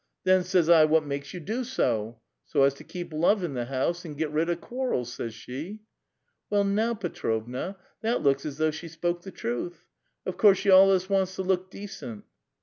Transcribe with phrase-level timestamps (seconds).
[0.23, 2.19] *Then,' says I,' wliat makes you do so?''
[2.51, 5.81] So as to keep love in the house and git rid of quarrels,' says she."
[6.49, 9.85] Well now, Petrovna, that looks as though she spoke the truth.
[10.25, 12.23] Of course, she alius wants to look decent